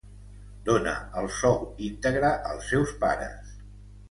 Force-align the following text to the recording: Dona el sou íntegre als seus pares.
Dona 0.69 0.93
el 1.21 1.29
sou 1.39 1.59
íntegre 1.89 2.33
als 2.55 2.73
seus 2.73 2.97
pares. 3.05 3.55